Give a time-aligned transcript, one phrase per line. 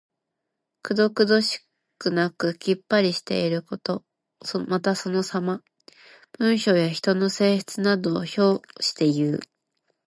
[0.81, 1.59] くどくどし
[1.99, 4.03] くなくきっぱりしていること。
[4.67, 5.61] また、そのさま。
[6.39, 9.41] 文章や人の性質などを評していう。